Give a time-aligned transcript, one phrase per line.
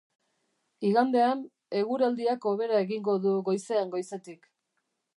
[0.91, 1.43] Igandean,
[1.81, 4.55] eguraldiak hobera egingo du goizean goizetik.